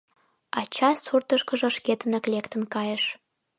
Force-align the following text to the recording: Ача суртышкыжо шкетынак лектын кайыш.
Ача 0.59 0.89
суртышкыжо 1.05 1.67
шкетынак 1.77 2.25
лектын 2.33 2.63
кайыш. 2.73 3.03